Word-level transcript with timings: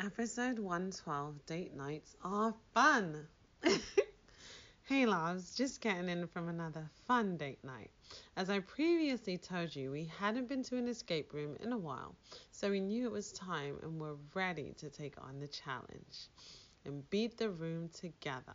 Episode 0.00 0.60
112 0.60 1.44
Date 1.46 1.74
Nights 1.74 2.14
are 2.22 2.54
fun. 2.72 3.26
hey, 4.84 5.06
loves, 5.06 5.56
just 5.56 5.80
getting 5.80 6.08
in 6.08 6.28
from 6.28 6.48
another 6.48 6.88
fun 7.08 7.36
date 7.36 7.64
night. 7.64 7.90
As 8.36 8.48
I 8.48 8.60
previously 8.60 9.36
told 9.38 9.74
you, 9.74 9.90
we 9.90 10.04
hadn't 10.04 10.48
been 10.48 10.62
to 10.62 10.76
an 10.76 10.86
escape 10.86 11.32
room 11.32 11.56
in 11.58 11.72
a 11.72 11.76
while, 11.76 12.14
so 12.52 12.70
we 12.70 12.78
knew 12.78 13.06
it 13.06 13.10
was 13.10 13.32
time 13.32 13.76
and 13.82 14.00
were 14.00 14.14
ready 14.34 14.72
to 14.78 14.88
take 14.88 15.20
on 15.20 15.40
the 15.40 15.48
challenge 15.48 16.28
and 16.84 17.10
beat 17.10 17.36
the 17.36 17.50
room 17.50 17.88
together. 17.88 18.54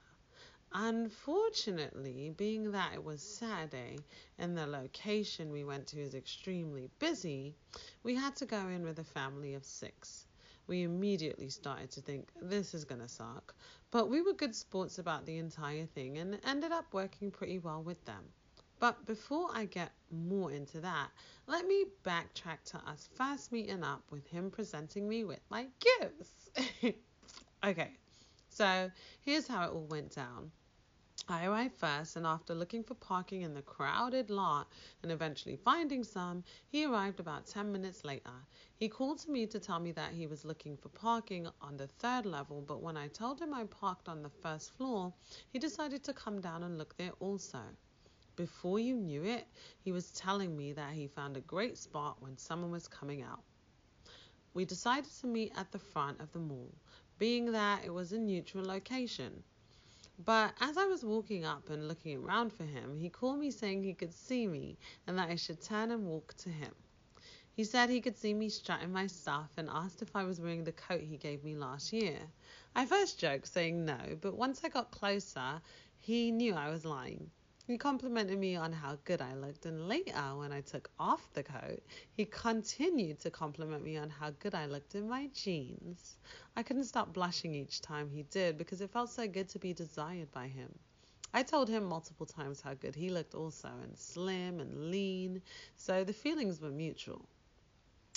Unfortunately, 0.71 2.33
being 2.37 2.71
that 2.71 2.93
it 2.93 3.03
was 3.03 3.21
Saturday 3.21 3.97
and 4.39 4.57
the 4.57 4.65
location 4.65 5.51
we 5.51 5.65
went 5.65 5.87
to 5.87 5.99
is 5.99 6.15
extremely 6.15 6.89
busy, 6.99 7.53
we 8.01 8.15
had 8.15 8.33
to 8.37 8.45
go 8.45 8.69
in 8.69 8.85
with 8.85 8.99
a 8.99 9.03
family 9.03 9.55
of 9.55 9.65
six 9.65 10.25
we 10.67 10.83
immediately 10.83 11.49
started 11.49 11.91
to 11.91 12.01
think 12.01 12.29
this 12.41 12.73
is 12.73 12.85
going 12.85 13.01
to 13.01 13.07
suck. 13.07 13.53
But 13.91 14.09
we 14.09 14.21
were 14.21 14.33
good 14.33 14.55
sports 14.55 14.99
about 14.99 15.25
the 15.25 15.37
entire 15.37 15.85
thing 15.85 16.17
and 16.17 16.39
ended 16.45 16.71
up 16.71 16.93
working 16.93 17.31
pretty 17.31 17.59
well 17.59 17.83
with 17.83 18.03
them. 18.05 18.23
But 18.79 19.05
before 19.05 19.47
I 19.53 19.65
get 19.65 19.91
more 20.11 20.51
into 20.51 20.81
that, 20.81 21.09
let 21.47 21.65
me 21.65 21.85
backtrack 22.03 22.63
to 22.65 22.77
us 22.79 23.07
first 23.15 23.51
meeting 23.51 23.83
up 23.83 24.03
with 24.11 24.27
him 24.27 24.51
presenting 24.51 25.07
me 25.07 25.23
with 25.23 25.39
my 25.49 25.67
gifts. 25.79 26.49
okay, 27.63 27.91
so 28.49 28.91
here's 29.21 29.47
how 29.47 29.63
it 29.63 29.71
all 29.73 29.87
went 29.89 30.13
down. 30.13 30.51
I 31.29 31.45
arrived 31.45 31.75
first, 31.75 32.17
and 32.17 32.27
after 32.27 32.53
looking 32.53 32.83
for 32.83 32.95
parking 32.95 33.43
in 33.43 33.53
the 33.53 33.61
crowded 33.61 34.29
lot 34.29 34.67
and 35.01 35.09
eventually 35.09 35.55
finding 35.55 36.03
some, 36.03 36.43
he 36.67 36.83
arrived 36.83 37.21
about 37.21 37.45
10 37.45 37.71
minutes 37.71 38.03
later. 38.03 38.45
He 38.75 38.89
called 38.89 39.19
to 39.19 39.31
me 39.31 39.47
to 39.47 39.57
tell 39.57 39.79
me 39.79 39.93
that 39.93 40.11
he 40.11 40.27
was 40.27 40.43
looking 40.43 40.75
for 40.75 40.89
parking 40.89 41.47
on 41.61 41.77
the 41.77 41.87
third 41.87 42.25
level, 42.25 42.61
but 42.61 42.81
when 42.81 42.97
I 42.97 43.07
told 43.07 43.39
him 43.39 43.53
I 43.53 43.63
parked 43.63 44.09
on 44.09 44.21
the 44.21 44.29
first 44.29 44.71
floor, 44.73 45.13
he 45.49 45.59
decided 45.59 46.03
to 46.03 46.13
come 46.13 46.41
down 46.41 46.61
and 46.61 46.77
look 46.77 46.97
there 46.97 47.13
also. 47.21 47.61
Before 48.35 48.77
you 48.77 48.97
knew 48.97 49.23
it, 49.23 49.47
he 49.79 49.93
was 49.93 50.11
telling 50.11 50.57
me 50.57 50.73
that 50.73 50.91
he 50.91 51.07
found 51.07 51.37
a 51.37 51.41
great 51.41 51.77
spot 51.77 52.21
when 52.21 52.37
someone 52.37 52.71
was 52.71 52.89
coming 52.89 53.21
out. 53.21 53.43
We 54.53 54.65
decided 54.65 55.09
to 55.21 55.27
meet 55.27 55.53
at 55.55 55.71
the 55.71 55.79
front 55.79 56.19
of 56.19 56.33
the 56.33 56.39
mall, 56.39 56.75
being 57.17 57.53
that 57.53 57.85
it 57.85 57.93
was 57.93 58.11
a 58.11 58.19
neutral 58.19 58.65
location. 58.65 59.41
But 60.19 60.53
as 60.59 60.77
I 60.77 60.85
was 60.85 61.03
walking 61.03 61.43
up 61.43 61.69
and 61.69 61.87
looking 61.87 62.17
around 62.17 62.53
for 62.53 62.65
him, 62.65 62.97
he 62.97 63.09
called 63.09 63.39
me 63.39 63.49
saying 63.49 63.83
he 63.83 63.95
could 63.95 64.13
see 64.13 64.45
me 64.45 64.77
and 65.07 65.17
that 65.17 65.29
I 65.29 65.35
should 65.35 65.59
turn 65.59 65.89
and 65.89 66.05
walk 66.05 66.35
to 66.35 66.49
him. 66.49 66.75
He 67.55 67.63
said 67.63 67.89
he 67.89 67.99
could 68.01 68.17
see 68.17 68.33
me 68.33 68.49
strutting 68.49 68.91
my 68.91 69.07
stuff 69.07 69.51
and 69.57 69.69
asked 69.69 70.01
if 70.01 70.15
I 70.15 70.23
was 70.23 70.39
wearing 70.39 70.63
the 70.63 70.71
coat 70.71 71.01
he 71.01 71.17
gave 71.17 71.43
me 71.43 71.55
last 71.55 71.93
year. 71.93 72.19
I 72.75 72.85
first 72.85 73.19
joked, 73.19 73.47
saying 73.47 73.85
no, 73.85 74.17
but 74.21 74.35
once 74.35 74.63
I 74.63 74.69
got 74.69 74.91
closer, 74.91 75.61
he 75.99 76.31
knew 76.31 76.53
I 76.53 76.69
was 76.69 76.85
lying. 76.85 77.31
He 77.65 77.77
complimented 77.77 78.37
me 78.39 78.57
on 78.57 78.73
how 78.73 78.97
good 79.05 79.21
I 79.21 79.35
looked, 79.35 79.65
and 79.65 79.87
later, 79.87 80.35
when 80.35 80.51
I 80.51 80.59
took 80.59 80.91
off 80.99 81.31
the 81.31 81.43
coat, 81.43 81.81
he 82.11 82.25
continued 82.25 83.21
to 83.21 83.31
compliment 83.31 83.85
me 83.85 83.95
on 83.95 84.09
how 84.09 84.31
good 84.31 84.53
I 84.53 84.65
looked 84.65 84.95
in 84.95 85.07
my 85.07 85.27
jeans. 85.27 86.17
I 86.57 86.63
couldn't 86.63 86.83
stop 86.83 87.13
blushing 87.13 87.55
each 87.55 87.79
time 87.79 88.09
he 88.09 88.23
did 88.23 88.57
because 88.57 88.81
it 88.81 88.91
felt 88.91 89.11
so 89.11 89.29
good 89.29 89.47
to 89.47 89.59
be 89.59 89.73
desired 89.73 90.29
by 90.33 90.49
him. 90.49 90.77
I 91.33 91.43
told 91.43 91.69
him 91.69 91.85
multiple 91.85 92.25
times 92.25 92.59
how 92.59 92.73
good 92.73 92.95
he 92.95 93.09
looked 93.09 93.33
also, 93.33 93.69
and 93.81 93.97
slim 93.97 94.59
and 94.59 94.91
lean, 94.91 95.41
so 95.77 96.03
the 96.03 96.11
feelings 96.11 96.59
were 96.59 96.69
mutual. 96.69 97.25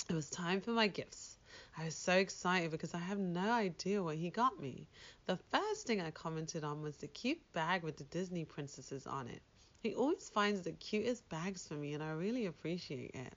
It 0.09 0.13
was 0.13 0.29
time 0.29 0.59
for 0.59 0.71
my 0.71 0.87
gifts. 0.87 1.36
I 1.77 1.85
was 1.85 1.95
so 1.95 2.13
excited 2.13 2.71
because 2.71 2.93
I 2.93 2.99
have 2.99 3.19
no 3.19 3.51
idea 3.51 4.03
what 4.03 4.17
he 4.17 4.29
got 4.29 4.59
me. 4.59 4.87
The 5.25 5.37
first 5.37 5.85
thing 5.87 6.01
I 6.01 6.11
commented 6.11 6.63
on 6.63 6.81
was 6.81 6.97
the 6.97 7.07
cute 7.07 7.41
bag 7.53 7.83
with 7.83 7.97
the 7.97 8.03
Disney 8.05 8.45
princesses 8.45 9.05
on 9.07 9.27
it. 9.27 9.41
He 9.81 9.93
always 9.93 10.29
finds 10.29 10.61
the 10.61 10.71
cutest 10.71 11.27
bags 11.29 11.67
for 11.67 11.75
me, 11.75 11.93
and 11.93 12.03
I 12.03 12.11
really 12.11 12.45
appreciate 12.47 13.11
it. 13.13 13.33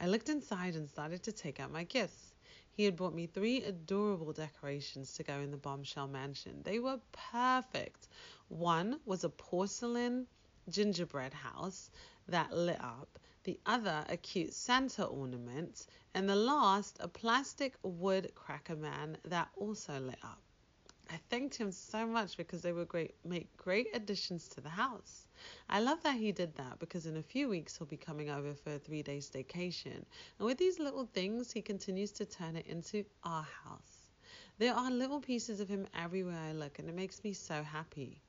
I 0.00 0.06
looked 0.06 0.28
inside 0.28 0.74
and 0.74 0.88
started 0.88 1.22
to 1.22 1.32
take 1.32 1.60
out 1.60 1.70
my 1.70 1.84
gifts. 1.84 2.34
He 2.70 2.84
had 2.84 2.96
bought 2.96 3.14
me 3.14 3.26
three 3.26 3.62
adorable 3.62 4.32
decorations 4.32 5.12
to 5.14 5.22
go 5.22 5.40
in 5.40 5.50
the 5.50 5.56
bombshell 5.56 6.08
mansion. 6.08 6.62
They 6.64 6.78
were 6.78 7.00
perfect. 7.12 8.08
One 8.48 9.00
was 9.04 9.24
a 9.24 9.28
porcelain 9.28 10.26
gingerbread 10.68 11.34
house 11.34 11.90
that 12.28 12.56
lit 12.56 12.80
up, 12.80 13.18
the 13.44 13.58
other 13.66 14.04
a 14.08 14.16
cute 14.16 14.54
Santa 14.54 15.04
ornament, 15.04 15.86
and 16.14 16.28
the 16.28 16.36
last 16.36 16.96
a 17.00 17.08
plastic 17.08 17.74
wood 17.82 18.32
cracker 18.34 18.76
man 18.76 19.16
that 19.24 19.48
also 19.56 19.98
lit 19.98 20.18
up. 20.22 20.40
I 21.10 21.16
thanked 21.28 21.56
him 21.56 21.72
so 21.72 22.06
much 22.06 22.36
because 22.38 22.62
they 22.62 22.72
would 22.72 22.88
great 22.88 23.14
make 23.24 23.54
great 23.56 23.88
additions 23.94 24.48
to 24.48 24.60
the 24.60 24.70
house. 24.70 25.26
I 25.68 25.80
love 25.80 26.02
that 26.04 26.16
he 26.16 26.32
did 26.32 26.54
that 26.54 26.78
because 26.78 27.04
in 27.04 27.18
a 27.18 27.22
few 27.22 27.48
weeks 27.48 27.76
he'll 27.76 27.86
be 27.86 27.98
coming 27.98 28.30
over 28.30 28.54
for 28.54 28.74
a 28.74 28.78
three 28.78 29.02
day 29.02 29.18
staycation. 29.18 30.04
And 30.38 30.46
with 30.46 30.56
these 30.56 30.78
little 30.78 31.04
things 31.04 31.52
he 31.52 31.60
continues 31.60 32.12
to 32.12 32.24
turn 32.24 32.56
it 32.56 32.66
into 32.66 33.04
our 33.24 33.42
house. 33.42 34.08
There 34.58 34.72
are 34.72 34.90
little 34.90 35.20
pieces 35.20 35.60
of 35.60 35.68
him 35.68 35.86
everywhere 35.94 36.38
I 36.38 36.52
look 36.52 36.78
and 36.78 36.88
it 36.88 36.94
makes 36.94 37.22
me 37.24 37.32
so 37.32 37.62
happy. 37.62 38.22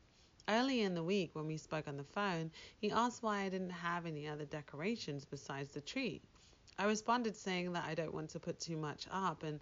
Early 0.47 0.81
in 0.81 0.93
the 0.93 1.03
week, 1.03 1.31
when 1.33 1.47
we 1.47 1.55
spoke 1.55 1.87
on 1.87 1.95
the 1.95 2.03
phone, 2.03 2.51
he 2.77 2.91
asked 2.91 3.23
why 3.23 3.41
I 3.41 3.49
didn't 3.49 3.69
have 3.69 4.05
any 4.05 4.27
other 4.27 4.45
decorations 4.45 5.23
besides 5.23 5.71
the 5.71 5.79
tree. 5.79 6.21
I 6.77 6.85
responded 6.85 7.35
saying 7.37 7.71
that 7.73 7.85
I 7.85 7.95
don't 7.95 8.13
want 8.13 8.31
to 8.31 8.39
put 8.39 8.59
too 8.59 8.75
much 8.75 9.07
up 9.09 9.43
and 9.43 9.61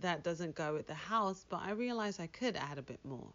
that 0.00 0.22
doesn't 0.22 0.54
go 0.54 0.74
with 0.74 0.86
the 0.86 0.94
house, 0.94 1.46
but 1.48 1.62
I 1.62 1.70
realized 1.70 2.20
I 2.20 2.26
could 2.26 2.56
add 2.56 2.76
a 2.76 2.82
bit 2.82 3.04
more. 3.04 3.32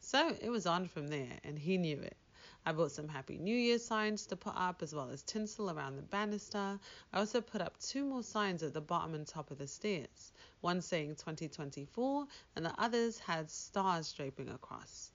So 0.00 0.34
it 0.40 0.50
was 0.50 0.66
on 0.66 0.86
from 0.86 1.08
there, 1.08 1.38
and 1.44 1.58
he 1.58 1.76
knew 1.76 1.98
it. 1.98 2.16
I 2.64 2.72
bought 2.72 2.92
some 2.92 3.08
Happy 3.08 3.36
New 3.36 3.56
Year 3.56 3.78
signs 3.78 4.26
to 4.26 4.36
put 4.36 4.54
up, 4.54 4.82
as 4.82 4.94
well 4.94 5.10
as 5.10 5.22
tinsel 5.22 5.70
around 5.70 5.96
the 5.96 6.02
banister. 6.02 6.78
I 7.12 7.18
also 7.18 7.40
put 7.40 7.60
up 7.60 7.78
two 7.80 8.04
more 8.04 8.22
signs 8.22 8.62
at 8.62 8.72
the 8.72 8.80
bottom 8.80 9.14
and 9.14 9.26
top 9.26 9.50
of 9.50 9.58
the 9.58 9.66
stairs, 9.66 10.32
one 10.60 10.80
saying 10.80 11.16
2024, 11.16 12.26
and 12.56 12.64
the 12.64 12.74
others 12.80 13.18
had 13.18 13.50
stars 13.50 14.12
draping 14.12 14.48
across. 14.48 15.10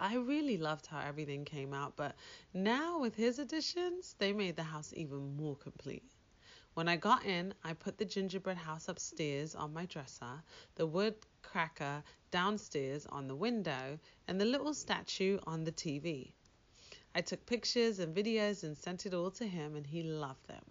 I 0.00 0.14
really 0.14 0.56
loved 0.56 0.86
how 0.86 1.00
everything 1.00 1.44
came 1.44 1.74
out, 1.74 1.94
but 1.94 2.16
now 2.54 2.98
with 2.98 3.14
his 3.14 3.38
additions, 3.38 4.14
they 4.18 4.32
made 4.32 4.56
the 4.56 4.62
house 4.62 4.94
even 4.96 5.36
more 5.36 5.56
complete. 5.56 6.10
When 6.72 6.88
I 6.88 6.96
got 6.96 7.26
in, 7.26 7.52
I 7.62 7.74
put 7.74 7.98
the 7.98 8.06
gingerbread 8.06 8.56
house 8.56 8.88
upstairs 8.88 9.54
on 9.54 9.74
my 9.74 9.84
dresser, 9.84 10.42
the 10.76 10.86
wood 10.86 11.16
cracker 11.42 12.02
downstairs 12.30 13.04
on 13.06 13.28
the 13.28 13.36
window, 13.36 13.98
and 14.26 14.40
the 14.40 14.46
little 14.46 14.72
statue 14.72 15.38
on 15.46 15.64
the 15.64 15.72
TV. 15.72 16.32
I 17.14 17.20
took 17.20 17.44
pictures 17.44 17.98
and 17.98 18.16
videos 18.16 18.64
and 18.64 18.78
sent 18.78 19.04
it 19.04 19.12
all 19.12 19.30
to 19.32 19.46
him, 19.46 19.76
and 19.76 19.86
he 19.86 20.02
loved 20.02 20.46
them. 20.46 20.64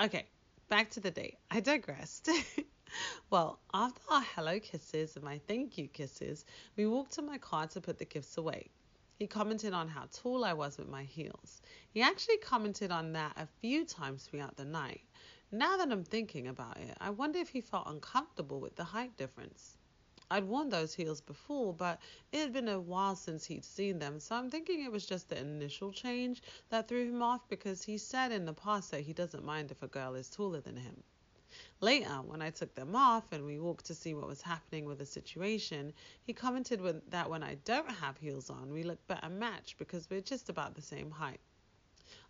Okay, 0.00 0.24
back 0.70 0.88
to 0.92 1.00
the 1.00 1.10
date. 1.10 1.36
I 1.50 1.60
digressed. 1.60 2.30
Well, 3.30 3.58
after 3.74 4.00
our 4.10 4.22
hello 4.34 4.58
kisses 4.60 5.14
and 5.16 5.24
my 5.24 5.38
thank 5.46 5.76
you 5.76 5.88
kisses, 5.88 6.46
we 6.76 6.86
walked 6.86 7.12
to 7.12 7.22
my 7.22 7.36
car 7.36 7.66
to 7.66 7.80
put 7.80 7.98
the 7.98 8.06
gifts 8.06 8.38
away. 8.38 8.70
He 9.18 9.26
commented 9.26 9.74
on 9.74 9.88
how 9.88 10.08
tall 10.12 10.44
I 10.44 10.54
was 10.54 10.78
with 10.78 10.88
my 10.88 11.04
heels. 11.04 11.60
He 11.90 12.00
actually 12.00 12.38
commented 12.38 12.90
on 12.90 13.12
that 13.12 13.34
a 13.36 13.46
few 13.60 13.84
times 13.84 14.24
throughout 14.24 14.56
the 14.56 14.64
night. 14.64 15.02
Now 15.52 15.76
that 15.76 15.92
I'm 15.92 16.04
thinking 16.04 16.48
about 16.48 16.78
it, 16.78 16.96
I 17.00 17.10
wonder 17.10 17.38
if 17.38 17.50
he 17.50 17.60
felt 17.60 17.88
uncomfortable 17.88 18.60
with 18.60 18.76
the 18.76 18.84
height 18.84 19.16
difference. 19.16 19.76
I'd 20.30 20.44
worn 20.44 20.70
those 20.70 20.94
heels 20.94 21.20
before, 21.20 21.74
but 21.74 22.00
it 22.32 22.38
had 22.40 22.52
been 22.52 22.68
a 22.68 22.80
while 22.80 23.16
since 23.16 23.44
he'd 23.44 23.64
seen 23.64 23.98
them, 23.98 24.18
so 24.20 24.36
I'm 24.36 24.50
thinking 24.50 24.84
it 24.84 24.92
was 24.92 25.04
just 25.04 25.28
the 25.28 25.38
initial 25.38 25.92
change 25.92 26.42
that 26.70 26.88
threw 26.88 27.08
him 27.08 27.22
off 27.22 27.48
because 27.48 27.82
he 27.82 27.98
said 27.98 28.32
in 28.32 28.46
the 28.46 28.54
past 28.54 28.90
that 28.92 29.02
he 29.02 29.12
doesn't 29.12 29.44
mind 29.44 29.70
if 29.70 29.82
a 29.82 29.88
girl 29.88 30.14
is 30.14 30.30
taller 30.30 30.60
than 30.60 30.76
him. 30.76 31.02
Later, 31.80 32.22
when 32.22 32.42
I 32.42 32.50
took 32.50 32.74
them 32.74 32.94
off 32.96 33.32
and 33.32 33.46
we 33.46 33.58
walked 33.58 33.86
to 33.86 33.94
see 33.94 34.14
what 34.14 34.26
was 34.26 34.42
happening 34.42 34.84
with 34.84 34.98
the 34.98 35.06
situation, 35.06 35.92
he 36.24 36.32
commented 36.32 36.80
that 37.10 37.30
when 37.30 37.42
I 37.42 37.54
don't 37.64 37.90
have 37.90 38.18
heels 38.18 38.50
on, 38.50 38.72
we 38.72 38.82
look 38.82 39.06
better 39.06 39.28
matched 39.28 39.78
because 39.78 40.08
we're 40.10 40.20
just 40.20 40.48
about 40.48 40.74
the 40.74 40.82
same 40.82 41.10
height. 41.10 41.40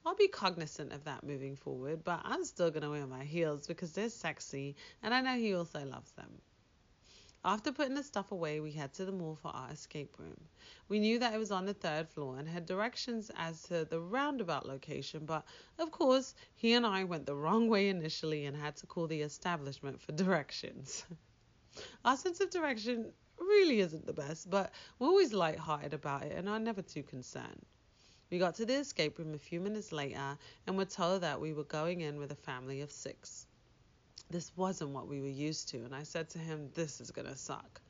I'll 0.06 0.14
be 0.14 0.28
cognizant 0.28 0.92
of 0.92 1.04
that 1.04 1.24
moving 1.24 1.56
forward, 1.56 2.04
but 2.04 2.20
I'm 2.24 2.44
still 2.44 2.70
going 2.70 2.82
to 2.82 2.90
wear 2.90 3.06
my 3.06 3.24
heels 3.24 3.66
because 3.66 3.92
they're 3.92 4.10
sexy 4.10 4.76
and 5.02 5.12
I 5.12 5.20
know 5.20 5.36
he 5.36 5.54
also 5.54 5.84
loves 5.84 6.10
them. 6.12 6.30
After 7.44 7.70
putting 7.70 7.94
the 7.94 8.02
stuff 8.02 8.32
away, 8.32 8.58
we 8.58 8.72
head 8.72 8.92
to 8.94 9.04
the 9.04 9.12
mall 9.12 9.36
for 9.36 9.54
our 9.54 9.70
escape 9.70 10.18
room. 10.18 10.48
We 10.88 10.98
knew 10.98 11.20
that 11.20 11.32
it 11.32 11.38
was 11.38 11.52
on 11.52 11.66
the 11.66 11.74
third 11.74 12.08
floor 12.08 12.36
and 12.36 12.48
had 12.48 12.66
directions 12.66 13.30
as 13.36 13.62
to 13.64 13.84
the 13.84 14.00
roundabout 14.00 14.66
location, 14.66 15.24
but 15.24 15.44
of 15.78 15.90
course, 15.92 16.34
he 16.56 16.72
and 16.74 16.84
I 16.84 17.04
went 17.04 17.26
the 17.26 17.36
wrong 17.36 17.68
way 17.68 17.88
initially 17.88 18.46
and 18.46 18.56
had 18.56 18.76
to 18.76 18.86
call 18.86 19.06
the 19.06 19.22
establishment 19.22 20.00
for 20.00 20.12
directions. 20.12 21.04
our 22.04 22.16
sense 22.16 22.40
of 22.40 22.50
direction 22.50 23.12
really 23.38 23.80
isn't 23.80 24.06
the 24.06 24.12
best, 24.12 24.50
but 24.50 24.72
we're 24.98 25.08
always 25.08 25.32
light-hearted 25.32 25.94
about 25.94 26.24
it 26.24 26.36
and 26.36 26.48
are 26.48 26.58
never 26.58 26.82
too 26.82 27.02
concerned. 27.02 27.64
We 28.30 28.38
got 28.38 28.56
to 28.56 28.66
the 28.66 28.74
escape 28.74 29.18
room 29.18 29.34
a 29.34 29.38
few 29.38 29.60
minutes 29.60 29.92
later 29.92 30.36
and 30.66 30.76
were 30.76 30.84
told 30.84 31.22
that 31.22 31.40
we 31.40 31.52
were 31.52 31.64
going 31.64 32.02
in 32.02 32.18
with 32.18 32.32
a 32.32 32.36
family 32.36 32.82
of 32.82 32.90
six. 32.90 33.47
This 34.30 34.52
wasn't 34.56 34.90
what 34.90 35.08
we 35.08 35.22
were 35.22 35.26
used 35.26 35.68
to, 35.70 35.78
and 35.78 35.94
I 35.94 36.02
said 36.02 36.28
to 36.30 36.38
him, 36.38 36.70
This 36.74 37.00
is 37.00 37.10
gonna 37.10 37.34
suck. 37.34 37.80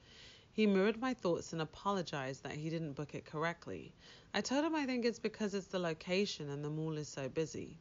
He 0.52 0.66
mirrored 0.66 1.00
my 1.00 1.14
thoughts 1.14 1.52
and 1.52 1.60
apologized 1.60 2.44
that 2.44 2.52
he 2.52 2.70
didn't 2.70 2.92
book 2.92 3.14
it 3.14 3.24
correctly. 3.24 3.92
I 4.32 4.40
told 4.40 4.64
him 4.64 4.74
I 4.74 4.86
think 4.86 5.04
it's 5.04 5.18
because 5.18 5.52
it's 5.52 5.66
the 5.66 5.80
location 5.80 6.48
and 6.48 6.64
the 6.64 6.70
mall 6.70 6.96
is 6.96 7.08
so 7.08 7.28
busy. 7.28 7.78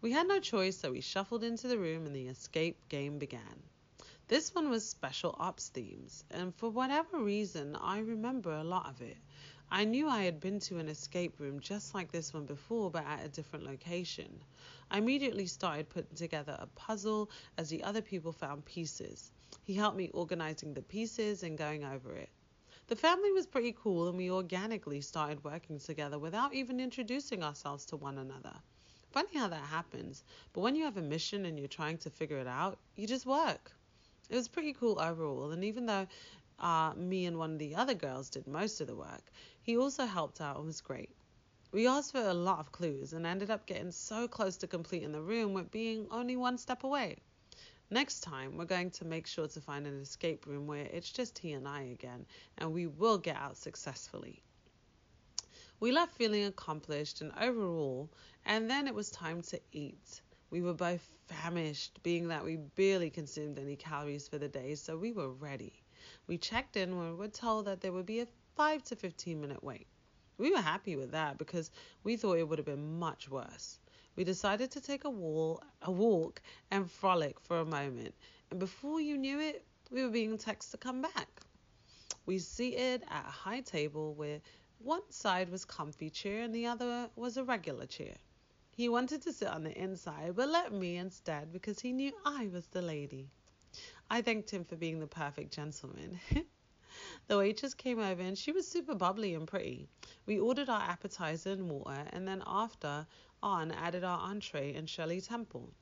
We 0.00 0.12
had 0.12 0.26
no 0.26 0.40
choice, 0.40 0.78
so 0.78 0.92
we 0.92 1.02
shuffled 1.02 1.44
into 1.44 1.68
the 1.68 1.78
room 1.78 2.06
and 2.06 2.16
the 2.16 2.28
escape 2.28 2.88
game 2.88 3.18
began. 3.18 3.62
This 4.28 4.54
one 4.54 4.70
was 4.70 4.88
special 4.88 5.36
ops 5.38 5.68
themes, 5.68 6.24
and 6.30 6.54
for 6.54 6.70
whatever 6.70 7.18
reason, 7.18 7.76
I 7.76 7.98
remember 7.98 8.52
a 8.52 8.64
lot 8.64 8.88
of 8.88 9.02
it. 9.02 9.18
I 9.72 9.84
knew 9.84 10.08
I 10.08 10.22
had 10.22 10.40
been 10.40 10.58
to 10.60 10.78
an 10.78 10.88
escape 10.88 11.38
room 11.38 11.60
just 11.60 11.94
like 11.94 12.10
this 12.10 12.34
one 12.34 12.44
before, 12.44 12.90
but 12.90 13.06
at 13.06 13.24
a 13.24 13.28
different 13.28 13.64
location. 13.64 14.42
I 14.90 14.98
immediately 14.98 15.46
started 15.46 15.88
putting 15.88 16.16
together 16.16 16.56
a 16.58 16.66
puzzle 16.66 17.30
as 17.56 17.68
the 17.68 17.84
other 17.84 18.02
people 18.02 18.32
found 18.32 18.64
pieces. 18.64 19.30
He 19.62 19.74
helped 19.74 19.96
me 19.96 20.10
organizing 20.12 20.74
the 20.74 20.82
pieces 20.82 21.44
and 21.44 21.56
going 21.56 21.84
over 21.84 22.16
it. 22.16 22.30
The 22.88 22.96
family 22.96 23.30
was 23.30 23.46
pretty 23.46 23.72
cool, 23.80 24.08
and 24.08 24.18
we 24.18 24.28
organically 24.28 25.00
started 25.00 25.44
working 25.44 25.78
together 25.78 26.18
without 26.18 26.52
even 26.52 26.80
introducing 26.80 27.44
ourselves 27.44 27.84
to 27.86 27.96
one 27.96 28.18
another. 28.18 28.54
Funny 29.12 29.38
how 29.38 29.46
that 29.46 29.62
happens, 29.62 30.24
but 30.52 30.62
when 30.62 30.74
you 30.74 30.82
have 30.82 30.96
a 30.96 31.02
mission 31.02 31.46
and 31.46 31.56
you're 31.56 31.68
trying 31.68 31.98
to 31.98 32.10
figure 32.10 32.38
it 32.38 32.48
out, 32.48 32.80
you 32.96 33.06
just 33.06 33.24
work. 33.24 33.70
It 34.28 34.34
was 34.34 34.48
pretty 34.48 34.72
cool 34.72 35.00
overall, 35.00 35.52
and 35.52 35.64
even 35.64 35.86
though 35.86 36.06
uh, 36.60 36.92
me 36.96 37.26
and 37.26 37.38
one 37.38 37.52
of 37.52 37.58
the 37.58 37.74
other 37.74 37.94
girls 37.94 38.30
did 38.30 38.46
most 38.46 38.80
of 38.80 38.86
the 38.86 38.94
work, 38.94 39.32
he 39.62 39.76
also 39.76 40.06
helped 40.06 40.40
out 40.40 40.56
and 40.56 40.66
was 40.66 40.80
great. 40.80 41.10
We 41.72 41.86
asked 41.86 42.12
for 42.12 42.22
a 42.22 42.34
lot 42.34 42.58
of 42.58 42.72
clues 42.72 43.12
and 43.12 43.26
ended 43.26 43.50
up 43.50 43.66
getting 43.66 43.92
so 43.92 44.26
close 44.26 44.56
to 44.58 44.66
completing 44.66 45.12
the 45.12 45.22
room 45.22 45.54
with 45.54 45.70
being 45.70 46.06
only 46.10 46.36
one 46.36 46.58
step 46.58 46.84
away. 46.84 47.18
Next 47.90 48.20
time, 48.20 48.56
we're 48.56 48.64
going 48.66 48.90
to 48.92 49.04
make 49.04 49.26
sure 49.26 49.48
to 49.48 49.60
find 49.60 49.86
an 49.86 50.00
escape 50.00 50.46
room 50.46 50.66
where 50.66 50.86
it's 50.86 51.10
just 51.10 51.38
he 51.38 51.52
and 51.52 51.66
I 51.66 51.82
again, 51.82 52.26
and 52.58 52.72
we 52.72 52.86
will 52.86 53.18
get 53.18 53.36
out 53.36 53.56
successfully. 53.56 54.42
We 55.80 55.92
left 55.92 56.12
feeling 56.12 56.44
accomplished 56.44 57.20
and 57.20 57.32
overall, 57.40 58.10
and 58.44 58.70
then 58.70 58.86
it 58.86 58.94
was 58.94 59.10
time 59.10 59.42
to 59.42 59.60
eat. 59.72 60.20
We 60.50 60.60
were 60.60 60.74
both 60.74 61.08
famished, 61.26 62.02
being 62.02 62.28
that 62.28 62.44
we 62.44 62.56
barely 62.56 63.10
consumed 63.10 63.58
any 63.58 63.76
calories 63.76 64.28
for 64.28 64.38
the 64.38 64.48
day, 64.48 64.74
so 64.74 64.96
we 64.96 65.12
were 65.12 65.30
ready. 65.30 65.79
We 66.30 66.38
checked 66.38 66.76
in 66.76 66.96
when 66.96 67.08
we 67.08 67.16
were 67.16 67.26
told 67.26 67.64
that 67.64 67.80
there 67.80 67.90
would 67.90 68.06
be 68.06 68.20
a 68.20 68.28
5 68.54 68.84
to 68.84 68.94
15 68.94 69.40
minute 69.40 69.64
wait. 69.64 69.88
We 70.38 70.52
were 70.52 70.60
happy 70.60 70.94
with 70.94 71.10
that 71.10 71.38
because 71.38 71.72
we 72.04 72.16
thought 72.16 72.38
it 72.38 72.48
would 72.48 72.60
have 72.60 72.66
been 72.66 73.00
much 73.00 73.28
worse. 73.28 73.80
We 74.14 74.22
decided 74.22 74.70
to 74.70 74.80
take 74.80 75.02
a, 75.02 75.10
wall, 75.10 75.60
a 75.82 75.90
walk 75.90 76.40
and 76.70 76.88
frolic 76.88 77.40
for 77.40 77.58
a 77.58 77.64
moment, 77.64 78.14
and 78.52 78.60
before 78.60 79.00
you 79.00 79.18
knew 79.18 79.40
it, 79.40 79.64
we 79.90 80.04
were 80.04 80.08
being 80.08 80.38
texted 80.38 80.70
to 80.70 80.76
come 80.76 81.02
back. 81.02 81.40
We 82.26 82.38
seated 82.38 83.02
at 83.08 83.26
a 83.26 83.32
high 83.32 83.62
table 83.62 84.14
where 84.14 84.40
one 84.78 85.10
side 85.10 85.50
was 85.50 85.64
comfy 85.64 86.10
chair 86.10 86.44
and 86.44 86.54
the 86.54 86.66
other 86.66 87.10
was 87.16 87.38
a 87.38 87.42
regular 87.42 87.86
chair. 87.86 88.14
He 88.76 88.88
wanted 88.88 89.22
to 89.22 89.32
sit 89.32 89.48
on 89.48 89.64
the 89.64 89.76
inside, 89.76 90.36
but 90.36 90.48
let 90.48 90.72
me 90.72 90.96
instead 90.96 91.52
because 91.52 91.80
he 91.80 91.92
knew 91.92 92.12
I 92.24 92.46
was 92.52 92.68
the 92.68 92.82
lady. 92.82 93.32
I 94.12 94.22
thanked 94.22 94.50
him 94.50 94.64
for 94.64 94.74
being 94.74 94.98
the 94.98 95.06
perfect 95.06 95.52
gentleman. 95.52 96.18
the 97.28 97.38
waitress 97.38 97.74
came 97.74 98.00
over 98.00 98.20
and 98.20 98.36
she 98.36 98.50
was 98.50 98.66
super 98.66 98.96
bubbly 98.96 99.34
and 99.34 99.46
pretty. 99.46 99.88
We 100.26 100.40
ordered 100.40 100.68
our 100.68 100.82
appetizer 100.82 101.52
and 101.52 101.70
water, 101.70 102.08
and 102.10 102.26
then 102.26 102.42
after 102.44 103.06
on 103.40 103.70
added 103.70 104.02
our 104.02 104.18
entree 104.18 104.74
and 104.74 104.90
Shirley 104.90 105.20
Temple. 105.20 105.72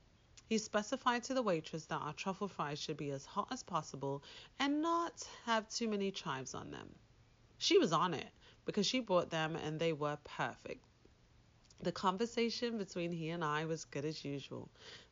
He 0.46 0.58
specified 0.58 1.24
to 1.24 1.34
the 1.34 1.42
waitress 1.42 1.86
that 1.86 2.02
our 2.02 2.12
truffle 2.12 2.48
fries 2.48 2.78
should 2.78 2.98
be 2.98 3.12
as 3.12 3.24
hot 3.24 3.48
as 3.50 3.62
possible 3.62 4.22
and 4.58 4.82
not 4.82 5.26
have 5.46 5.66
too 5.70 5.88
many 5.88 6.10
chives 6.10 6.54
on 6.54 6.70
them. 6.70 6.94
She 7.56 7.78
was 7.78 7.94
on 7.94 8.12
it 8.12 8.30
because 8.66 8.86
she 8.86 9.00
bought 9.00 9.30
them 9.30 9.56
and 9.56 9.80
they 9.80 9.94
were 9.94 10.18
perfect. 10.24 10.84
The 11.80 11.92
conversation 11.92 12.76
between 12.76 13.12
he 13.12 13.30
and 13.30 13.44
I 13.44 13.64
was 13.64 13.84
good 13.84 14.04
as 14.04 14.24
usual. 14.24 14.68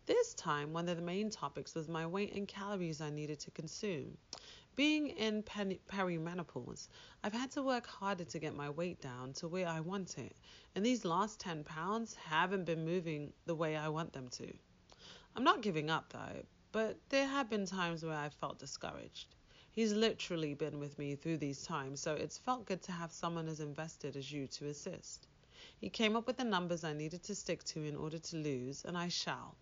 This 0.06 0.34
time, 0.34 0.72
one 0.72 0.88
of 0.88 0.96
the 0.96 1.02
main 1.02 1.30
topics 1.30 1.76
was 1.76 1.88
my 1.88 2.04
weight 2.04 2.34
and 2.34 2.48
calories 2.48 3.00
I 3.00 3.08
needed 3.08 3.38
to 3.40 3.52
consume. 3.52 4.18
Being 4.74 5.10
in 5.10 5.44
perimenopause, 5.44 6.88
I've 7.22 7.32
had 7.32 7.52
to 7.52 7.62
work 7.62 7.86
harder 7.86 8.24
to 8.24 8.38
get 8.40 8.56
my 8.56 8.68
weight 8.68 9.00
down 9.00 9.32
to 9.34 9.46
where 9.46 9.68
I 9.68 9.78
want 9.78 10.18
it, 10.18 10.34
and 10.74 10.84
these 10.84 11.04
last 11.04 11.38
10 11.38 11.62
pounds 11.62 12.16
haven't 12.16 12.64
been 12.64 12.84
moving 12.84 13.32
the 13.44 13.54
way 13.54 13.76
I 13.76 13.88
want 13.88 14.12
them 14.12 14.26
to. 14.30 14.52
I'm 15.36 15.44
not 15.44 15.62
giving 15.62 15.88
up 15.88 16.12
though, 16.12 16.42
but 16.72 16.98
there 17.10 17.28
have 17.28 17.48
been 17.48 17.64
times 17.64 18.04
where 18.04 18.18
I 18.18 18.28
felt 18.28 18.58
discouraged. 18.58 19.36
He's 19.70 19.92
literally 19.92 20.54
been 20.54 20.80
with 20.80 20.98
me 20.98 21.14
through 21.14 21.38
these 21.38 21.62
times, 21.62 22.00
so 22.00 22.14
it's 22.14 22.38
felt 22.38 22.66
good 22.66 22.82
to 22.82 22.92
have 22.92 23.12
someone 23.12 23.46
as 23.46 23.60
invested 23.60 24.16
as 24.16 24.32
you 24.32 24.48
to 24.48 24.66
assist. 24.66 25.28
He 25.78 25.90
came 25.90 26.16
up 26.16 26.26
with 26.26 26.38
the 26.38 26.44
numbers 26.44 26.84
I 26.84 26.92
needed 26.92 27.22
to 27.24 27.34
stick 27.34 27.62
to 27.64 27.82
in 27.82 27.96
order 27.96 28.18
to 28.18 28.36
lose, 28.36 28.84
and 28.84 28.96
I 28.96 29.08
shall. 29.08 29.56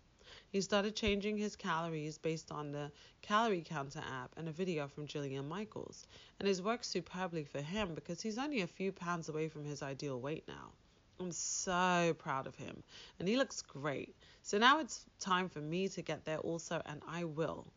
He 0.49 0.61
started 0.61 0.95
changing 0.95 1.37
his 1.37 1.55
calories 1.55 2.17
based 2.17 2.51
on 2.51 2.71
the 2.71 2.91
calorie 3.21 3.61
counter 3.61 3.99
app 3.99 4.31
and 4.37 4.47
a 4.47 4.51
video 4.51 4.87
from 4.87 5.07
Jillian 5.07 5.47
Michaels, 5.47 6.07
and 6.39 6.47
it's 6.47 6.61
worked 6.61 6.85
superbly 6.85 7.43
for 7.43 7.61
him 7.61 7.93
because 7.95 8.21
he's 8.21 8.37
only 8.37 8.61
a 8.61 8.67
few 8.67 8.91
pounds 8.91 9.29
away 9.29 9.49
from 9.49 9.65
his 9.65 9.83
ideal 9.83 10.19
weight 10.19 10.47
now. 10.47 10.71
I'm 11.19 11.31
so 11.31 12.15
proud 12.17 12.47
of 12.47 12.55
him, 12.55 12.81
and 13.19 13.27
he 13.27 13.37
looks 13.37 13.61
great. 13.61 14.15
So 14.41 14.57
now 14.57 14.79
it's 14.79 15.05
time 15.19 15.49
for 15.49 15.59
me 15.59 15.89
to 15.89 16.01
get 16.01 16.25
there 16.25 16.39
also, 16.39 16.81
and 16.85 17.01
I 17.07 17.25
will. 17.25 17.67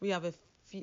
We 0.00 0.08
have 0.10 0.24
a 0.24 0.32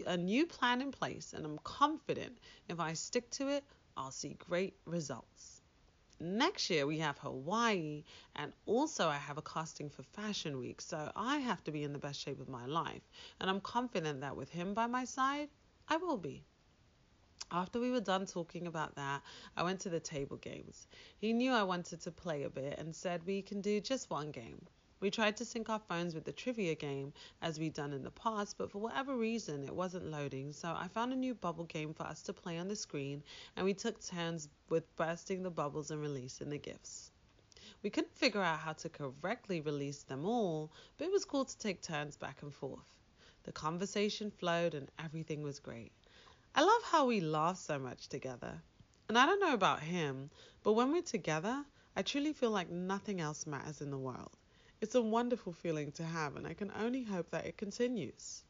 a 0.06 0.18
new 0.18 0.46
plan 0.48 0.82
in 0.82 0.92
place, 0.92 1.34
and 1.34 1.46
I'm 1.46 1.60
confident 1.60 2.38
if 2.70 2.80
I 2.80 2.94
stick 2.94 3.30
to 3.32 3.48
it, 3.50 3.64
I'll 3.96 4.12
see 4.12 4.36
great 4.50 4.76
results. 4.86 5.55
Next 6.20 6.70
year 6.70 6.88
we 6.88 7.00
have 7.00 7.18
Hawaii, 7.18 8.06
and 8.38 8.54
also 8.66 9.10
I 9.10 9.18
have 9.18 9.38
a 9.38 9.42
casting 9.42 9.90
for 9.90 10.04
Fashion 10.04 10.58
Week, 10.58 10.80
so 10.80 11.12
I 11.14 11.40
have 11.40 11.62
to 11.66 11.72
be 11.72 11.84
in 11.84 11.92
the 11.92 12.00
best 12.00 12.22
shape 12.22 12.40
of 12.40 12.48
my 12.48 12.66
life, 12.66 13.02
and 13.40 13.50
I'm 13.50 13.60
confident 13.60 14.22
that 14.22 14.38
with 14.38 14.50
him 14.50 14.74
by 14.74 14.88
my 14.88 15.04
side, 15.04 15.50
I 15.90 15.98
will 15.98 16.18
be. 16.18 16.46
After 17.52 17.82
we 17.82 17.92
were 17.92 18.00
done 18.00 18.26
talking 18.26 18.66
about 18.66 18.96
that, 18.96 19.24
I 19.58 19.64
went 19.64 19.82
to 19.82 19.90
the 19.90 20.00
table 20.00 20.38
games. 20.38 20.88
He 21.18 21.34
knew 21.34 21.52
I 21.52 21.64
wanted 21.64 22.00
to 22.02 22.12
play 22.12 22.44
a 22.44 22.50
bit 22.50 22.80
and 22.80 22.96
said 22.96 23.26
we 23.26 23.42
can 23.42 23.60
do 23.60 23.82
just 23.82 24.10
one 24.10 24.32
game. 24.32 24.66
We 25.02 25.12
tried 25.12 25.36
to 25.38 25.46
sync 25.46 25.70
our 25.70 25.80
phones 25.80 26.16
with 26.16 26.24
the 26.24 26.32
trivia 26.32 26.74
game 26.74 27.12
as 27.42 27.60
we'd 27.60 27.74
done 27.74 27.92
in 27.92 28.04
the 28.04 28.12
past, 28.12 28.58
but 28.58 28.72
for 28.72 28.80
whatever 28.80 29.18
reason 29.18 29.66
it 29.66 29.76
wasn't 29.76 30.10
loading, 30.10 30.54
so 30.54 30.70
I 30.70 30.88
found 30.88 31.12
a 31.12 31.18
new 31.18 31.36
bubble 31.36 31.66
game 31.66 31.94
for 31.94 32.04
us 32.04 32.22
to 32.24 32.34
play 32.34 32.58
on 32.58 32.70
the 32.70 32.78
screen 32.78 33.22
and 33.58 33.66
we 33.66 33.74
took 33.74 34.00
turns 34.02 34.48
with 34.70 34.96
bursting 34.96 35.44
the 35.44 35.50
bubbles 35.52 35.92
and 35.92 36.02
releasing 36.02 36.50
the 36.50 36.58
gifts. 36.58 37.12
We 37.84 37.90
couldn't 37.90 38.16
figure 38.16 38.42
out 38.42 38.60
how 38.60 38.72
to 38.72 38.90
correctly 38.90 39.60
release 39.60 40.04
them 40.04 40.26
all, 40.26 40.72
but 40.98 41.06
it 41.06 41.12
was 41.12 41.26
cool 41.26 41.44
to 41.44 41.58
take 41.58 41.82
turns 41.82 42.16
back 42.16 42.42
and 42.42 42.54
forth. 42.54 42.98
The 43.44 43.52
conversation 43.52 44.32
flowed 44.32 44.74
and 44.74 44.90
everything 44.98 45.44
was 45.44 45.60
great. 45.60 45.92
I 46.56 46.64
love 46.64 46.84
how 46.84 47.06
we 47.06 47.20
laugh 47.20 47.58
so 47.58 47.78
much 47.78 48.08
together. 48.08 48.62
And 49.10 49.18
I 49.18 49.26
don't 49.26 49.42
know 49.42 49.54
about 49.54 49.82
him, 49.82 50.30
but 50.64 50.74
when 50.74 50.92
we're 50.94 51.02
together, 51.02 51.66
I 51.98 52.02
truly 52.02 52.32
feel 52.32 52.50
like 52.50 52.70
nothing 52.70 53.20
else 53.20 53.46
matters 53.46 53.82
in 53.82 53.92
the 53.92 53.98
world. 53.98 54.38
It's 54.86 54.94
a 54.94 55.02
wonderful 55.02 55.52
feeling 55.52 55.92
to 55.94 56.04
have, 56.04 56.36
and 56.36 56.46
I 56.46 56.54
can 56.54 56.72
only 56.80 57.02
hope 57.02 57.32
that 57.32 57.48
it 57.48 57.58
continues. 57.58 58.44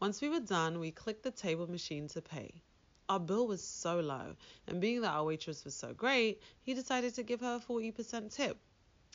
Once 0.00 0.20
we 0.20 0.28
were 0.28 0.40
done, 0.40 0.80
we 0.80 0.90
clicked 0.90 1.22
the 1.22 1.30
table 1.30 1.70
machine 1.70 2.08
to 2.08 2.20
pay. 2.20 2.60
Our 3.08 3.20
bill 3.20 3.46
was 3.46 3.62
so 3.62 4.00
low, 4.00 4.34
and 4.66 4.80
being 4.80 5.02
that 5.02 5.12
our 5.12 5.22
waitress 5.22 5.64
was 5.64 5.76
so 5.76 5.94
great, 5.94 6.42
he 6.62 6.74
decided 6.74 7.14
to 7.14 7.22
give 7.22 7.38
her 7.38 7.54
a 7.54 7.72
40% 7.72 8.34
tip. 8.34 8.58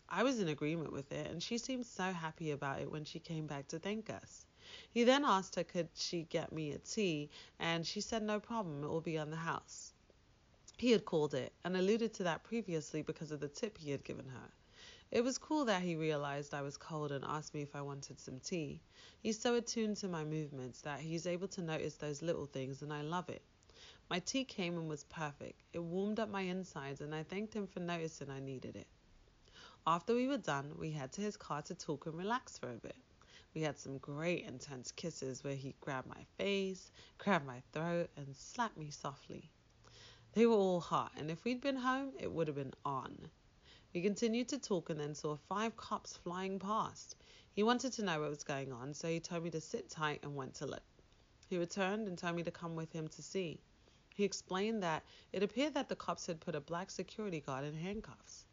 I 0.07 0.23
was 0.23 0.39
in 0.39 0.47
agreement 0.47 0.93
with 0.93 1.11
it, 1.11 1.29
and 1.29 1.43
she 1.43 1.57
seemed 1.57 1.85
so 1.85 2.03
happy 2.03 2.51
about 2.51 2.79
it 2.79 2.89
when 2.89 3.03
she 3.03 3.19
came 3.19 3.45
back 3.45 3.67
to 3.67 3.77
thank 3.77 4.09
us. 4.09 4.45
He 4.89 5.03
then 5.03 5.25
asked 5.25 5.55
her 5.55 5.65
could 5.65 5.89
she 5.93 6.23
get 6.23 6.53
me 6.53 6.71
a 6.71 6.77
tea, 6.77 7.29
and 7.59 7.85
she 7.85 7.99
said 7.99 8.23
no 8.23 8.39
problem, 8.39 8.81
it 8.85 8.87
will 8.87 9.01
be 9.01 9.17
on 9.17 9.29
the 9.29 9.35
house. 9.35 9.91
He 10.77 10.91
had 10.91 11.03
called 11.03 11.33
it 11.33 11.51
and 11.65 11.75
alluded 11.75 12.13
to 12.13 12.23
that 12.23 12.45
previously 12.45 13.01
because 13.01 13.33
of 13.33 13.41
the 13.41 13.49
tip 13.49 13.77
he 13.77 13.91
had 13.91 14.05
given 14.05 14.29
her. 14.29 14.53
It 15.11 15.23
was 15.23 15.39
cool 15.39 15.65
that 15.65 15.81
he 15.81 15.95
realized 15.95 16.53
I 16.53 16.61
was 16.61 16.77
cold 16.77 17.11
and 17.11 17.25
asked 17.25 17.55
me 17.55 17.63
if 17.63 17.75
I 17.75 17.81
wanted 17.81 18.19
some 18.19 18.39
tea. 18.39 18.79
He's 19.23 19.39
so 19.39 19.55
attuned 19.55 19.97
to 19.97 20.07
my 20.07 20.23
movements 20.23 20.81
that 20.81 20.99
he's 20.99 21.25
able 21.25 21.47
to 21.47 21.63
notice 21.63 21.95
those 21.95 22.21
little 22.21 22.45
things, 22.45 22.83
and 22.83 22.93
I 22.93 23.01
love 23.01 23.27
it. 23.27 23.41
My 24.07 24.19
tea 24.19 24.43
came 24.43 24.77
and 24.77 24.87
was 24.87 25.05
perfect. 25.05 25.63
It 25.73 25.79
warmed 25.79 26.19
up 26.19 26.29
my 26.29 26.41
insides, 26.41 27.01
and 27.01 27.15
I 27.15 27.23
thanked 27.23 27.55
him 27.55 27.65
for 27.65 27.79
noticing 27.79 28.29
I 28.29 28.39
needed 28.39 28.75
it. 28.75 28.87
After 29.87 30.13
we 30.13 30.27
were 30.27 30.37
done, 30.37 30.75
we 30.77 30.91
head 30.91 31.11
to 31.13 31.21
his 31.21 31.37
car 31.37 31.63
to 31.63 31.73
talk 31.73 32.05
and 32.05 32.15
relax 32.15 32.59
for 32.59 32.69
a 32.69 32.77
bit. 32.77 32.97
We 33.55 33.61
had 33.61 33.79
some 33.79 33.97
great 33.97 34.45
intense 34.45 34.91
kisses 34.91 35.43
where 35.43 35.55
he 35.55 35.73
grabbed 35.81 36.07
my 36.07 36.23
face, 36.37 36.91
grabbed 37.17 37.47
my 37.47 37.63
throat, 37.71 38.11
and 38.15 38.35
slapped 38.35 38.77
me 38.77 38.91
softly. 38.91 39.49
They 40.33 40.45
were 40.45 40.53
all 40.53 40.81
hot, 40.81 41.13
and 41.17 41.31
if 41.31 41.43
we'd 41.45 41.61
been 41.61 41.77
home, 41.77 42.11
it 42.19 42.31
would 42.31 42.47
have 42.47 42.57
been 42.57 42.75
on. 42.85 43.31
We 43.91 44.01
continued 44.03 44.47
to 44.49 44.59
talk 44.59 44.91
and 44.91 44.99
then 44.99 45.15
saw 45.15 45.35
five 45.35 45.75
cops 45.75 46.15
flying 46.15 46.59
past. 46.59 47.15
He 47.53 47.63
wanted 47.63 47.91
to 47.93 48.03
know 48.03 48.21
what 48.21 48.29
was 48.29 48.43
going 48.43 48.71
on, 48.71 48.93
so 48.93 49.07
he 49.07 49.19
told 49.19 49.43
me 49.43 49.49
to 49.49 49.59
sit 49.59 49.89
tight 49.89 50.19
and 50.21 50.35
went 50.35 50.53
to 50.55 50.67
look. 50.67 50.83
He 51.49 51.57
returned 51.57 52.07
and 52.07 52.15
told 52.15 52.35
me 52.35 52.43
to 52.43 52.51
come 52.51 52.75
with 52.75 52.93
him 52.93 53.07
to 53.07 53.23
see. 53.23 53.59
He 54.13 54.23
explained 54.23 54.83
that 54.83 55.03
it 55.33 55.41
appeared 55.41 55.73
that 55.73 55.89
the 55.89 55.95
cops 55.95 56.27
had 56.27 56.39
put 56.39 56.53
a 56.53 56.61
black 56.61 56.91
security 56.91 57.39
guard 57.39 57.65
in 57.65 57.73
handcuffs. 57.73 58.45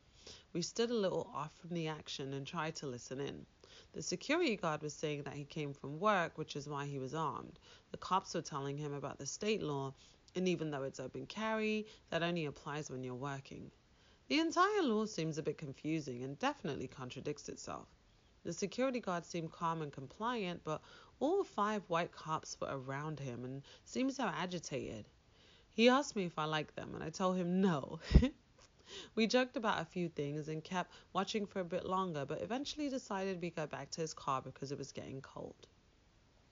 We 0.54 0.62
stood 0.62 0.90
a 0.90 0.94
little 0.94 1.30
off 1.34 1.54
from 1.54 1.74
the 1.74 1.88
action 1.88 2.32
and 2.32 2.46
tried 2.46 2.76
to 2.76 2.86
listen 2.86 3.20
in. 3.20 3.44
The 3.92 4.02
security 4.02 4.56
guard 4.56 4.80
was 4.80 4.94
saying 4.94 5.24
that 5.24 5.34
he 5.34 5.44
came 5.44 5.74
from 5.74 6.00
work, 6.00 6.38
which 6.38 6.56
is 6.56 6.66
why 6.66 6.86
he 6.86 6.98
was 6.98 7.14
armed. 7.14 7.58
The 7.90 7.98
cops 7.98 8.32
were 8.32 8.40
telling 8.40 8.78
him 8.78 8.94
about 8.94 9.18
the 9.18 9.26
state 9.26 9.62
law, 9.62 9.92
and 10.34 10.48
even 10.48 10.70
though 10.70 10.84
it's 10.84 10.98
open 10.98 11.26
carry, 11.26 11.86
that 12.08 12.22
only 12.22 12.46
applies 12.46 12.90
when 12.90 13.04
you're 13.04 13.14
working. 13.14 13.70
The 14.28 14.40
entire 14.40 14.82
law 14.82 15.06
seems 15.06 15.38
a 15.38 15.42
bit 15.42 15.56
confusing 15.56 16.24
and 16.24 16.38
definitely 16.38 16.88
contradicts 16.88 17.48
itself. 17.48 17.86
The 18.42 18.52
security 18.52 19.00
guard 19.00 19.24
seemed 19.24 19.52
calm 19.52 19.82
and 19.82 19.92
compliant, 19.92 20.62
but 20.64 20.82
all 21.20 21.44
five 21.44 21.82
white 21.88 22.12
cops 22.12 22.56
were 22.60 22.68
around 22.70 23.20
him 23.20 23.44
and 23.44 23.62
seemed 23.84 24.14
so 24.14 24.24
agitated. 24.24 25.08
He 25.72 25.88
asked 25.88 26.16
me 26.16 26.24
if 26.24 26.38
I 26.38 26.44
liked 26.44 26.74
them, 26.74 26.94
and 26.94 27.04
I 27.04 27.10
told 27.10 27.36
him 27.36 27.60
no. 27.60 28.00
We 29.16 29.26
joked 29.26 29.56
about 29.56 29.80
a 29.80 29.84
few 29.84 30.08
things 30.08 30.48
and 30.48 30.62
kept 30.62 30.92
watching 31.12 31.44
for 31.44 31.58
a 31.58 31.64
bit 31.64 31.84
longer, 31.84 32.24
but 32.24 32.40
eventually 32.40 32.88
decided 32.88 33.42
we'd 33.42 33.56
go 33.56 33.66
back 33.66 33.90
to 33.90 34.00
his 34.00 34.14
car 34.14 34.40
because 34.40 34.70
it 34.70 34.78
was 34.78 34.92
getting 34.92 35.20
cold. 35.20 35.66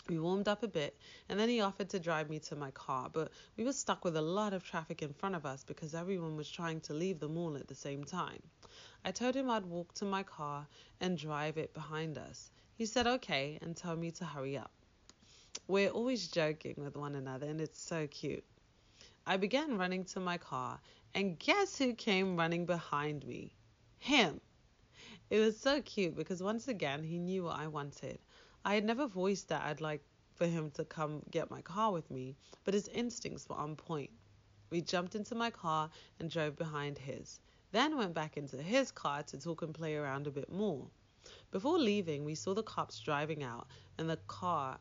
We 0.09 0.19
warmed 0.19 0.49
up 0.49 0.63
a 0.63 0.69
bit, 0.69 0.99
and 1.29 1.41
then 1.41 1.49
he 1.49 1.63
offered 1.63 1.89
to 1.91 1.99
drive 1.99 2.29
me 2.29 2.39
to 2.41 2.57
my 2.57 2.71
car, 2.73 3.09
but 3.11 3.33
we 3.57 3.65
were 3.65 3.73
stuck 3.73 4.05
with 4.05 4.17
a 4.17 4.23
lot 4.23 4.53
of 4.53 4.63
traffic 4.63 5.01
in 5.01 5.15
front 5.15 5.35
of 5.35 5.47
us 5.47 5.65
because 5.65 5.95
everyone 5.95 6.37
was 6.37 6.51
trying 6.51 6.81
to 6.83 6.95
leave 6.95 7.21
the 7.21 7.29
mall 7.29 7.57
at 7.57 7.69
the 7.69 7.75
same 7.75 8.05
time. 8.05 8.43
I 9.05 9.13
told 9.13 9.35
him 9.35 9.49
I'd 9.49 9.65
walk 9.65 9.95
to 9.95 10.05
my 10.05 10.23
car 10.23 10.67
and 11.01 11.17
drive 11.17 11.57
it 11.57 11.73
behind 11.73 12.19
us. 12.19 12.51
He 12.77 12.85
said 12.85 13.07
okay 13.07 13.59
and 13.63 13.77
told 13.77 13.99
me 13.99 14.11
to 14.11 14.25
hurry 14.25 14.59
up. 14.59 14.71
We're 15.69 15.91
always 15.91 16.29
joking 16.29 16.75
with 16.77 16.97
one 16.97 17.15
another, 17.15 17.47
and 17.47 17.61
it's 17.61 17.81
so 17.81 18.07
cute. 18.07 18.45
I 19.27 19.39
began 19.39 19.79
running 19.79 20.05
to 20.07 20.21
my 20.21 20.37
car 20.37 20.81
and 21.15 21.39
guess 21.39 21.79
who 21.79 21.95
came 21.95 22.37
running 22.37 22.67
behind 22.67 23.25
me? 23.25 23.55
Him. 23.99 24.41
It 25.31 25.39
was 25.39 25.59
so 25.59 25.81
cute 25.81 26.15
because 26.15 26.43
once 26.43 26.69
again 26.69 27.03
he 27.03 27.19
knew 27.19 27.45
what 27.45 27.59
I 27.59 27.69
wanted. 27.69 28.19
I 28.67 28.75
had 28.75 28.85
never 28.85 29.07
voiced 29.07 29.49
that 29.49 29.63
I'd 29.63 29.83
like 29.83 30.03
for 30.33 30.47
him 30.47 30.71
to 30.73 30.87
come 30.87 31.23
get 31.31 31.51
my 31.51 31.61
car 31.61 31.93
with 31.93 32.11
me, 32.11 32.35
but 32.65 32.73
his 32.73 32.89
instincts 32.89 33.47
were 33.47 33.57
on 33.57 33.77
point. 33.77 34.11
We 34.71 34.81
jumped 34.81 35.15
into 35.15 35.35
my 35.35 35.51
car 35.51 35.91
and 36.19 36.31
drove 36.31 36.57
behind 36.57 36.97
his, 36.97 37.41
then 37.73 37.99
went 37.99 38.15
back 38.15 38.39
into 38.39 38.63
his 38.63 38.91
car 38.91 39.23
to 39.25 39.39
talk 39.39 39.61
and 39.61 39.75
play 39.75 39.97
around 39.97 40.27
a 40.27 40.31
bit 40.31 40.51
more. 40.51 40.89
Before 41.51 41.79
leaving, 41.79 42.25
we 42.25 42.35
saw 42.35 42.55
the 42.55 42.63
cops 42.63 43.01
driving 43.01 43.43
out, 43.43 43.67
and 43.99 44.09
the 44.09 44.17
car 44.29 44.81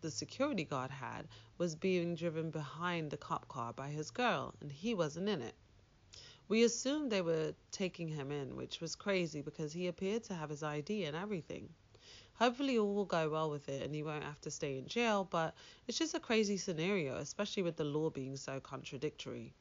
the 0.00 0.10
security 0.12 0.64
guard 0.64 0.92
had 0.92 1.26
was 1.58 1.74
being 1.74 2.14
driven 2.14 2.52
behind 2.52 3.10
the 3.10 3.16
cop 3.16 3.48
car 3.48 3.72
by 3.72 3.88
his 3.88 4.12
girl, 4.12 4.54
and 4.60 4.70
he 4.70 4.94
wasn't 4.94 5.28
in 5.28 5.42
it. 5.42 5.56
We 6.46 6.62
assumed 6.62 7.10
they 7.10 7.22
were 7.22 7.54
taking 7.72 8.06
him 8.06 8.30
in, 8.30 8.54
which 8.54 8.80
was 8.80 8.94
crazy 8.94 9.42
because 9.42 9.72
he 9.72 9.88
appeared 9.88 10.22
to 10.24 10.34
have 10.34 10.50
his 10.50 10.62
ID 10.62 11.04
and 11.04 11.16
everything. 11.16 11.74
Hopefully, 12.38 12.78
all 12.78 12.94
will 12.94 13.04
go 13.04 13.28
well 13.28 13.50
with 13.50 13.68
it 13.68 13.82
and 13.82 13.92
he 13.92 14.04
won't 14.04 14.22
have 14.22 14.40
to 14.42 14.50
stay 14.50 14.78
in 14.78 14.86
jail, 14.86 15.26
but 15.28 15.54
it's 15.88 15.98
just 15.98 16.14
a 16.14 16.20
crazy 16.20 16.56
scenario, 16.56 17.16
especially 17.16 17.64
with 17.64 17.76
the 17.76 17.82
law 17.82 18.10
being 18.10 18.36
so 18.36 18.60
contradictory. 18.60 19.52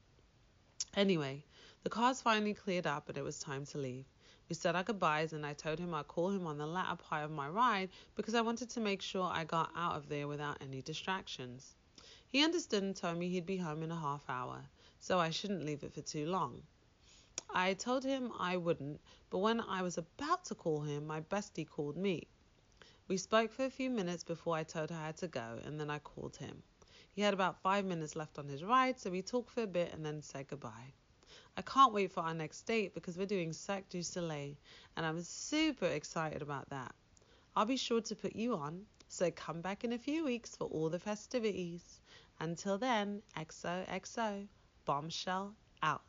Anyway, 0.96 1.43
the 1.81 1.89
cars 1.89 2.22
finally 2.22 2.53
cleared 2.53 2.86
up 2.86 3.10
and 3.10 3.17
it 3.17 3.24
was 3.24 3.39
time 3.39 3.65
to 3.65 3.79
leave. 3.79 4.05
We 4.48 4.55
said 4.55 4.75
our 4.75 4.84
goodbyes, 4.84 5.34
and 5.34 5.43
I 5.43 5.53
told 5.53 5.79
him 5.79 5.93
I'd 5.96 6.07
call 6.07 6.29
him 6.29 6.46
on 6.46 6.60
the 6.60 6.67
latter 6.67 6.98
part 6.98 7.25
of 7.25 7.31
my 7.31 7.50
ride 7.50 7.89
because 8.15 8.36
I 8.36 8.41
wanted 8.41 8.69
to 8.69 8.79
make 8.79 9.01
sure 9.01 9.24
I 9.24 9.43
got 9.43 9.72
out 9.75 9.96
of 9.96 10.07
there 10.07 10.27
without 10.27 10.62
any 10.62 10.84
distractions. 10.84 11.74
He 12.27 12.43
understood 12.43 12.84
and 12.84 12.96
told 12.96 13.17
me 13.17 13.29
he'd 13.29 13.48
be 13.48 13.57
home 13.57 13.81
in 13.81 13.91
a 13.91 14.00
half 14.00 14.24
hour, 14.29 14.62
so 15.00 15.17
I 15.17 15.31
shouldn't 15.31 15.65
leave 15.65 15.84
it 15.84 15.96
for 15.96 16.01
too 16.01 16.27
long. 16.27 16.62
I 17.50 17.74
told 17.74 18.03
him 18.03 18.31
I 18.38 18.55
wouldn't, 18.57 19.01
but 19.31 19.39
when 19.39 19.62
I 19.62 19.81
was 19.81 19.98
about 19.98 20.46
to 20.46 20.53
call 20.53 20.81
him, 20.81 21.07
my 21.07 21.22
bestie 21.22 21.67
called 21.67 21.98
me. 21.98 22.27
We 23.10 23.16
spoke 23.16 23.54
for 23.54 23.64
a 23.64 23.70
few 23.70 23.90
minutes 23.90 24.26
before 24.26 24.58
I 24.58 24.64
told 24.64 24.90
her 24.90 24.98
I 24.98 25.06
had 25.06 25.18
to 25.18 25.30
go, 25.30 25.60
and 25.64 25.80
then 25.80 25.90
I 25.90 26.00
called 26.00 26.36
him. 26.36 26.62
He 27.14 27.22
had 27.22 27.34
about 27.34 27.62
five 27.62 27.86
minutes 27.86 28.18
left 28.18 28.38
on 28.38 28.50
his 28.50 28.66
ride, 28.66 29.00
so 29.00 29.10
we 29.10 29.22
talked 29.22 29.50
for 29.50 29.64
a 29.64 29.68
bit 29.68 29.94
and 29.94 30.06
then 30.06 30.22
said 30.22 30.50
goodbye. 30.50 30.94
I 31.56 31.62
can't 31.62 31.94
wait 31.94 32.12
for 32.12 32.20
our 32.20 32.34
next 32.34 32.64
date 32.64 32.94
because 32.94 33.18
we're 33.18 33.26
doing 33.26 33.54
Cirque 33.54 33.88
du 33.90 34.04
Soleil 34.04 34.56
and 34.96 35.06
I'm 35.06 35.24
super 35.24 35.86
excited 35.86 36.42
about 36.42 36.70
that. 36.70 36.94
I'll 37.56 37.66
be 37.66 37.78
sure 37.78 38.02
to 38.02 38.16
put 38.16 38.36
you 38.36 38.56
on, 38.56 38.86
so 39.08 39.32
come 39.32 39.62
back 39.62 39.86
in 39.86 39.94
a 39.94 39.98
few 39.98 40.26
weeks 40.26 40.56
for 40.56 40.66
all 40.66 40.90
the 40.90 41.00
festivities. 41.00 42.02
Until 42.42 42.78
then, 42.78 43.24
XOXO, 43.38 44.48
bombshell 44.86 45.56
out. 45.82 46.04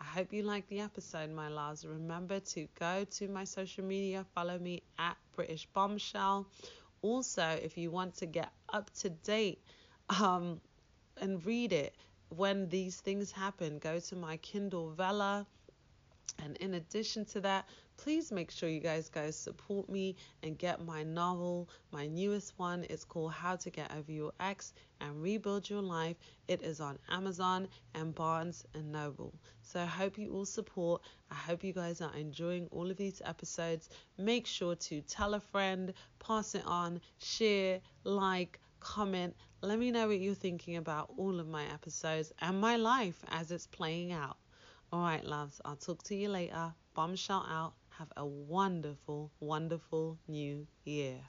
I 0.00 0.04
hope 0.04 0.32
you 0.32 0.42
liked 0.42 0.68
the 0.70 0.80
episode, 0.80 1.30
my 1.30 1.48
loves. 1.48 1.84
Remember 1.84 2.40
to 2.40 2.66
go 2.78 3.04
to 3.04 3.28
my 3.28 3.44
social 3.44 3.84
media, 3.84 4.24
follow 4.34 4.58
me 4.58 4.82
at 4.98 5.16
British 5.36 5.66
Bombshell. 5.66 6.46
Also, 7.02 7.42
if 7.42 7.76
you 7.76 7.90
want 7.90 8.14
to 8.16 8.26
get 8.26 8.50
up 8.70 8.90
to 9.00 9.10
date 9.10 9.62
um, 10.08 10.60
and 11.20 11.44
read 11.44 11.72
it, 11.72 11.94
when 12.30 12.68
these 12.68 13.00
things 13.00 13.30
happen, 13.30 13.78
go 13.78 14.00
to 14.00 14.16
my 14.16 14.36
Kindle 14.38 14.90
Vella. 14.90 15.46
And 16.42 16.56
in 16.56 16.74
addition 16.74 17.24
to 17.26 17.40
that, 17.42 17.68
please 18.02 18.32
make 18.32 18.50
sure 18.50 18.66
you 18.66 18.80
guys 18.80 19.10
guys 19.10 19.36
support 19.36 19.86
me 19.90 20.16
and 20.42 20.56
get 20.56 20.82
my 20.82 21.02
novel. 21.02 21.68
My 21.92 22.06
newest 22.06 22.54
one 22.58 22.84
is 22.84 23.04
called 23.04 23.32
How 23.32 23.56
to 23.56 23.68
Get 23.68 23.94
Over 23.94 24.10
Your 24.10 24.32
Ex 24.40 24.72
and 25.02 25.22
Rebuild 25.22 25.68
Your 25.68 25.82
Life. 25.82 26.16
It 26.48 26.62
is 26.62 26.80
on 26.80 26.98
Amazon 27.10 27.68
and 27.94 28.14
Barnes 28.14 28.64
and 28.72 28.90
Noble. 28.90 29.34
So 29.60 29.80
I 29.80 29.84
hope 29.84 30.16
you 30.16 30.32
all 30.32 30.46
support. 30.46 31.02
I 31.30 31.34
hope 31.34 31.62
you 31.62 31.74
guys 31.74 32.00
are 32.00 32.14
enjoying 32.14 32.68
all 32.70 32.90
of 32.90 32.96
these 32.96 33.20
episodes. 33.22 33.90
Make 34.16 34.46
sure 34.46 34.76
to 34.76 35.02
tell 35.02 35.34
a 35.34 35.40
friend, 35.40 35.92
pass 36.20 36.54
it 36.54 36.64
on, 36.64 37.02
share, 37.18 37.80
like, 38.04 38.60
comment. 38.80 39.36
Let 39.60 39.78
me 39.78 39.90
know 39.90 40.08
what 40.08 40.20
you're 40.20 40.34
thinking 40.34 40.76
about 40.76 41.10
all 41.18 41.38
of 41.38 41.48
my 41.48 41.64
episodes 41.66 42.32
and 42.40 42.58
my 42.62 42.76
life 42.76 43.22
as 43.28 43.50
it's 43.50 43.66
playing 43.66 44.12
out. 44.12 44.38
All 44.90 45.02
right, 45.02 45.22
loves, 45.22 45.60
I'll 45.66 45.76
talk 45.76 46.02
to 46.04 46.16
you 46.16 46.30
later. 46.30 46.72
Bombshell 46.94 47.46
out. 47.48 47.74
Have 48.00 48.14
a 48.16 48.24
wonderful, 48.24 49.30
wonderful 49.40 50.18
new 50.26 50.66
year. 50.84 51.20